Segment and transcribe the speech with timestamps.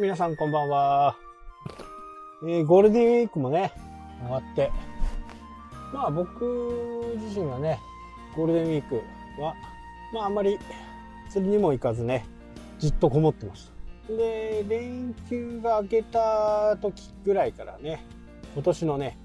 [0.00, 1.16] 皆さんこんばんは。
[2.42, 3.72] えーゴールデンウィークもね、
[4.24, 4.72] 終わって、
[5.92, 7.78] まあ僕自身がね、
[8.34, 8.96] ゴールデンウィーク
[9.40, 9.54] は、
[10.12, 10.58] まああんまり
[11.30, 12.26] 釣りにも行かずね、
[12.80, 13.70] じっとこもってまし
[14.08, 14.12] た。
[14.12, 18.04] で、連休が明けた時ぐらいからね、
[18.54, 19.16] 今年のね、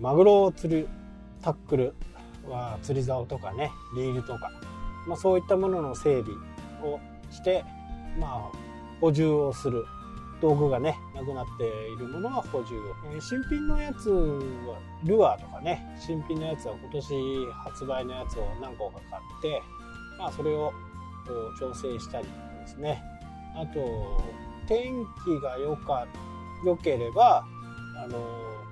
[0.00, 0.88] マグロを釣る
[1.40, 1.94] タックル
[2.48, 4.50] は釣り竿とかね、リールとか、
[5.06, 6.36] まあそういったものの整備
[6.82, 6.98] を
[7.30, 7.64] して、
[8.18, 8.56] まあ
[9.00, 9.84] 補充をする
[10.40, 12.74] 道具がねなくなっているものは補充、
[13.12, 19.62] えー新品のやつはルアーとかね新品のやつは今年発売のやつを何個か買って、
[20.18, 20.72] まあ、それを
[21.26, 22.26] こう調整したり
[22.60, 23.02] ですね。
[23.54, 24.22] あと
[24.68, 26.06] 天気が良か
[26.64, 27.46] 良ければ
[27.96, 28.18] あの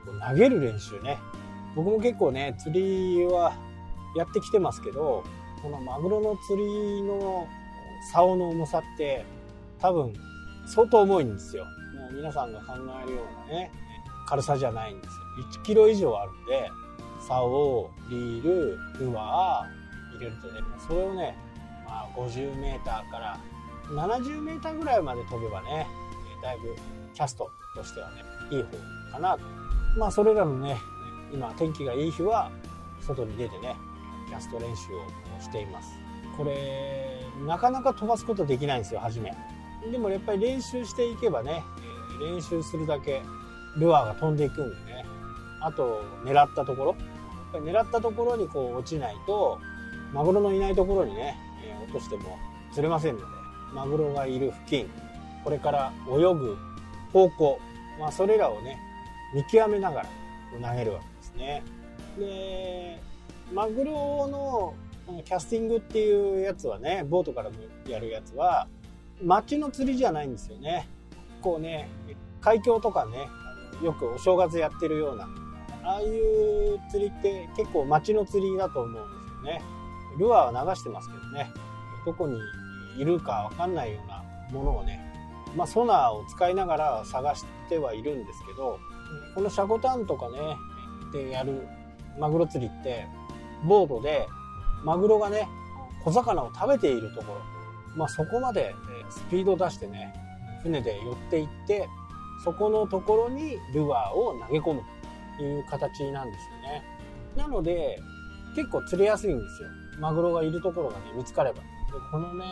[0.05, 1.19] こう投げる練習ね。
[1.75, 3.53] 僕も結構ね釣りは
[4.17, 5.25] やってきてますけど
[5.63, 7.49] このマグロの釣りの
[8.13, 9.25] 竿の重さって
[9.81, 10.13] 多分
[10.67, 11.65] 相当重いんですよ。
[11.65, 13.71] もう皆さんが考えるようなね、
[14.27, 15.25] 軽さじゃないんですよ。
[15.61, 16.71] 1キロ以上あるんで、
[17.27, 21.37] 竿、リール、ルアー入れるとね、それをね、
[21.87, 23.39] まあ50メーターから
[23.89, 25.87] 70メーターぐらいまで飛べばね、
[26.43, 26.75] だいぶ
[27.15, 28.69] キャストとしてはね、いい方
[29.13, 29.41] かなと。
[29.99, 30.77] まあそれらのね、
[31.33, 32.51] 今天気がいい日は
[33.01, 33.77] 外に出てね、
[34.29, 35.89] キャスト練習をしています。
[36.37, 39.35] これ、なかなか飛ばすことできないんですよ、初め。
[39.91, 43.23] でもやっぱり練習していけばね、えー練習するだけ
[43.77, 45.05] ルアーが飛んでいくんでね。
[45.61, 46.87] あと、狙ったところ。
[46.91, 46.97] やっ
[47.53, 49.59] ぱり狙ったところにこう落ちないと、
[50.13, 52.39] マグロのいないところにね、えー落としても
[52.73, 53.27] 釣れませんので、
[53.75, 54.91] マグロがいる付近、
[55.43, 56.57] これから泳ぐ
[57.13, 57.61] 方向、
[57.99, 58.79] まあそれらをね、
[59.35, 60.09] 見極めながら
[60.71, 61.63] 投げるわけですね。
[62.19, 63.01] で、
[63.53, 64.75] マグロの
[65.25, 67.51] キャスティングっていうやつはね、ボートから
[67.89, 68.69] やるやつは、
[69.23, 70.89] 町の釣りじゃないんですよね。
[71.41, 71.89] こうね、
[72.41, 73.29] 海峡とかね、
[73.83, 75.29] よくお正月やってるような、
[75.85, 79.63] ああいう釣りって結構町の釣りだと思うんですよね。
[80.19, 81.53] ルアーは流してますけどね、
[82.07, 82.39] どこに
[82.99, 84.23] いるかわかんないような
[84.53, 85.01] ものをね、
[85.57, 88.79] まあソナーを使いながら探してはいるんですけど、
[89.35, 90.39] このシャコタンとかね、
[91.13, 91.67] でやる
[92.19, 93.07] マグロ釣りって、
[93.65, 94.27] ボートで
[94.85, 95.49] マグロがね、
[96.05, 97.41] 小魚を食べているところ、
[97.97, 98.75] まあ、そこまで
[99.11, 100.13] スピード出してね
[100.63, 101.89] 船で寄っていって
[102.45, 104.83] そこのところにルアーを投げ込む
[105.39, 106.85] という形なんですよね。
[107.37, 107.99] なので
[108.55, 109.69] 結構釣れやすいんですよ。
[109.99, 111.61] マグロがいるところがね見つかれば。
[111.61, 111.65] で
[112.11, 112.45] このね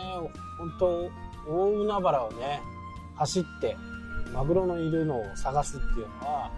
[0.57, 1.11] 本当
[1.47, 2.61] 大海原をね
[3.15, 3.77] 走って
[4.33, 6.51] マグロのいるのを探すっていうのは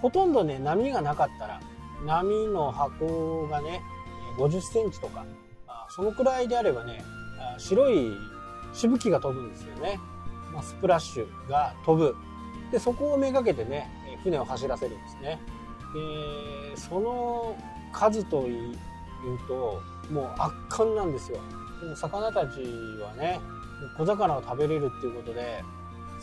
[0.00, 1.60] ほとんどね波がなかったら
[2.06, 3.82] 波の箱がね
[4.38, 5.24] 50センチとか
[5.90, 7.02] そのくらいであればね
[7.58, 8.16] 白い
[8.72, 10.00] しぶきが飛ぶんですよね、
[10.52, 12.16] まあ、スプラッシュが飛ぶ。
[12.70, 13.90] でそこをめがけてね
[14.22, 15.40] 船を走らせるんですね。
[16.74, 17.56] でその
[17.92, 18.76] 数という
[19.48, 19.80] と
[20.10, 21.38] もう圧巻なんですよ。
[21.80, 22.60] でも魚たち
[23.00, 23.40] はね
[23.96, 25.62] 小魚を食べれるっていうことで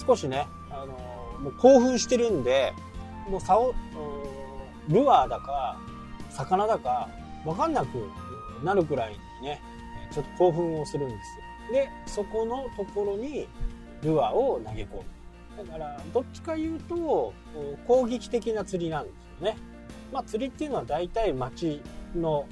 [0.06, 0.88] 少しね、あの
[1.40, 2.74] もう興奮してるんで
[3.29, 3.74] もう竿
[4.90, 5.79] ルアーだか
[6.29, 7.09] 魚だか
[7.45, 8.09] 分かんなく
[8.63, 9.62] なるくらいにね
[10.15, 11.37] ちょっと興奮をするんです
[11.73, 11.73] よ。
[11.73, 13.47] でそこのところに
[14.01, 15.03] ルアーを投げ込む。
[15.57, 17.33] だからどっちか言うと
[17.87, 19.57] 攻撃的な釣りなんですよね。
[20.13, 21.81] まあ釣りっていうのは大体町
[22.15, 22.47] の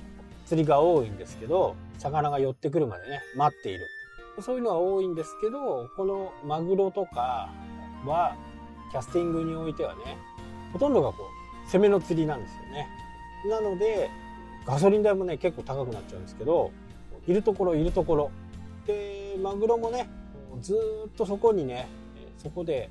[0.46, 3.88] 釣りが多いんですけど魚が寄ってくるまでね待っている。
[4.42, 7.50] そういうのは多いんですけどこのマグロとか
[8.06, 8.36] は
[8.92, 10.18] キャスティングにおいてはね
[10.74, 11.18] ほとんどがこ
[11.66, 12.90] う攻めの釣りなんですよね。
[13.50, 14.10] なので
[14.66, 16.72] ガソリン代もね結構高くなっちゃうんですけど
[17.28, 18.32] いるところいるところ。
[18.86, 20.10] でマグロもね
[20.62, 20.76] ず
[21.08, 21.88] っとそこにね
[22.38, 22.90] そこで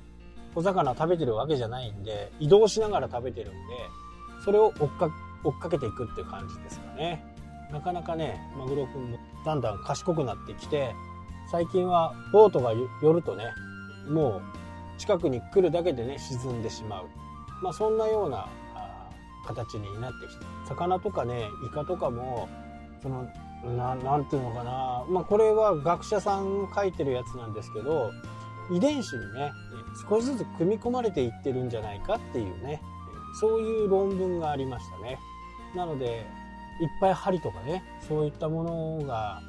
[0.55, 3.57] 小魚食べてるわけじゃないんで移動しながら食べてるんで
[4.43, 5.09] それを追っか
[5.43, 7.23] 追っかけていくっていう感じですかね。
[7.71, 10.93] なかなかねマグロくんもだんだん賢くなってきて
[11.51, 12.71] 最近はボートが
[13.01, 13.45] 寄るとね
[14.07, 17.05] もう近くに来るだけでね沈んでしまう。
[17.61, 18.47] まあそんなような
[19.45, 22.47] 形になってきて魚とかねイカとかも
[23.01, 23.27] その
[23.63, 28.11] ななんていうのかな、まあ、これは学者さん書いてるやつなんですけど
[28.71, 29.53] 遺伝子にね
[30.09, 32.81] 少しずつ組み込まれていってるんじゃないかっていうね
[33.39, 35.17] そういう論文がありましたね。
[35.75, 36.25] なので
[36.81, 39.41] いっぱい針とかねそういったものが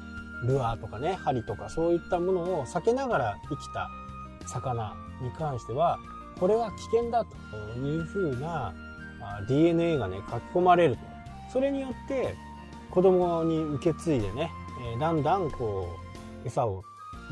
[0.47, 3.89] ルアーとかね針とかそういったものを避けながら生きた
[4.47, 5.99] 魚に関しては
[6.39, 8.73] これは危険だというふうな
[9.47, 11.01] DNA がね書き込まれると。
[11.51, 12.35] それによって
[12.91, 14.51] 子供に受け継いでね、
[14.91, 15.89] えーだんだんこ
[16.43, 16.83] う餌を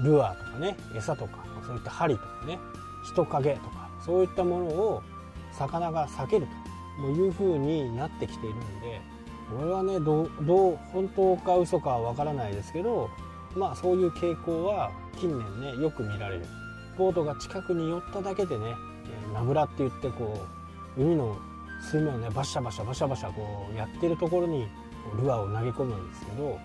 [0.04, 2.60] ルアーとかね餌とかそういった針とかね
[3.06, 5.02] 人影とかそういったものを
[5.52, 6.48] 魚が避ける
[7.00, 9.02] というふうになってきているので
[9.58, 13.10] これはねどう本当か嘘かはわからないですけど
[13.56, 16.46] まあそういう傾向は近年ねよく見られる。
[16.98, 18.76] ボートが近くに寄っただけでね
[19.34, 20.46] ナブラって言ってこ
[20.98, 21.36] う海の
[21.82, 24.68] 水面をねバシャバシャバシャバシャこうやってるところに
[25.22, 26.60] ルアーを投げ込むんですけど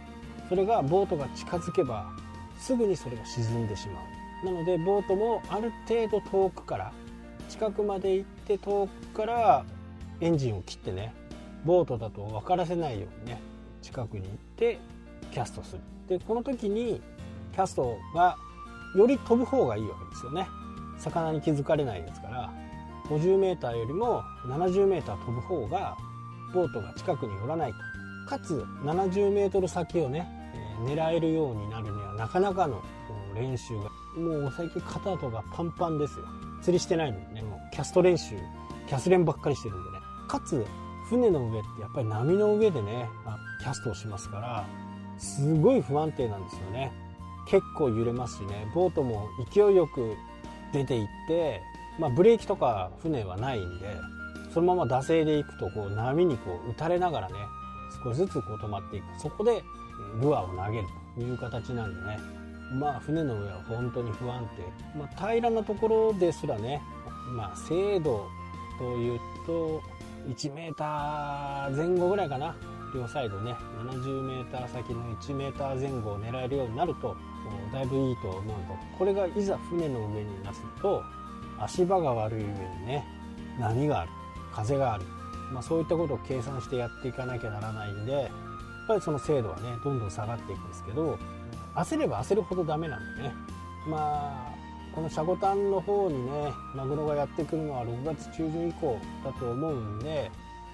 [0.48, 2.10] それがボートが近づけば
[2.58, 4.46] すぐにそれが沈んでしまう。
[4.46, 6.92] なのでボートもある程度遠くから
[7.48, 9.64] 近くまで行って遠くから
[10.20, 11.12] エンジンを切ってね
[11.64, 13.40] ボートだと分からせないようにね
[13.82, 14.78] 近くに行って
[15.32, 15.82] キャストする。
[16.08, 17.02] でこの時に
[17.52, 18.36] キャストが
[18.94, 20.46] より飛ぶ方がいいわけですよね。
[20.98, 22.52] 魚に気づかれないですから
[23.08, 25.96] 50m よりも 70m 飛ぶ方が
[26.54, 27.78] ボートが近くに寄らないと。
[28.28, 30.28] かつ 70m 先をね、
[30.84, 32.82] 狙えるようになるにはなかなかの
[33.34, 33.88] 練習が
[34.20, 36.26] もう最近肩とかパンパンですよ。
[36.62, 38.36] 釣りしてないのにねもうキャスト練習
[38.86, 39.98] キャス練ばっかりしてるんでね。
[40.28, 40.66] かつ
[41.08, 43.08] 船の上ってやっぱり波の上でね
[43.62, 44.66] キャストをしますから
[45.18, 46.92] すごい不安定なんですよね。
[47.48, 48.70] 結構揺れますしね。
[48.74, 50.14] ボートも勢いよく
[50.74, 51.62] 出ていって、
[51.98, 53.96] まあ、ブレーキとか船はないんで
[54.52, 57.34] そのまま惰性で行くとこう波にこう打たれながらね
[58.02, 59.04] 少しずつこう止まっていく。
[59.18, 59.62] そこで
[60.20, 62.18] ルアーを投げるという形なんでね。
[62.78, 66.82] まあ船の上は本当に不安定、まあ、平らなところですらね
[67.34, 68.28] まあ精度
[68.78, 69.82] というと
[70.28, 70.74] 1 m
[71.76, 72.54] 前後ぐらいかな。
[72.94, 73.54] 両サイドね
[73.84, 77.14] 70m 先の 1m 前後を狙えるようになると
[77.70, 78.52] だいぶいいと思うと。
[78.98, 81.02] これがいざ船の上になすと
[81.58, 82.54] 足場が悪い上に
[82.86, 83.04] ね
[83.58, 84.10] 波がある
[84.52, 85.04] 風がある、
[85.52, 88.30] まあ、そういったことを計算してやっていかなきゃならないんでやっ
[88.86, 91.18] ぱりその精度はねどんどん下がっていくんですけど
[91.74, 93.34] 焦れば焦るほどダメなんでね。
[93.86, 94.58] まあ
[94.94, 100.30] このシャコタンの方にねマグロがやってくるのは6月中旬以降だと思うんで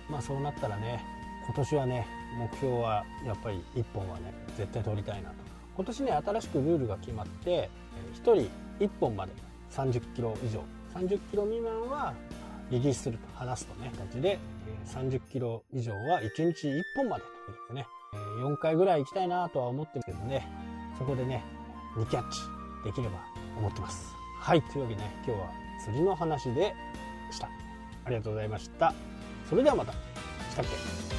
[0.08, 1.04] まあそうなったらね
[1.44, 2.06] 今年はね
[2.38, 5.36] 目標はやっぱり1本はね絶対取りたいなと。
[5.76, 7.68] 今年ね新しくルールが決まって
[8.14, 8.50] 1人
[8.80, 9.32] 1本まで
[9.70, 10.64] 30キロ以上。
[10.94, 12.14] 30キロ未満は
[12.70, 14.38] リリースすると離すとね形で
[14.86, 17.86] 30キロ以上は1日1本までということでね
[18.38, 20.46] 4回ぐらい行きたいなとは思ってるけどね
[20.98, 21.42] そこでね
[21.96, 22.40] 2キャッチ
[22.84, 23.24] できれば
[23.58, 24.14] 思ってます。
[24.40, 25.48] はいというわけでね今日は
[25.84, 26.74] 釣りの話で
[27.30, 27.48] した。
[28.04, 28.92] ありがとうございました。
[29.48, 29.92] それではまた。
[29.92, 29.96] し
[30.56, 30.64] たっ
[31.08, 31.13] け？